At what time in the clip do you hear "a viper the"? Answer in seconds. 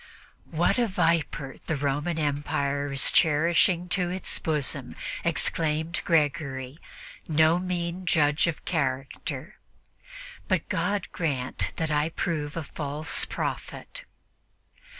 0.79-1.75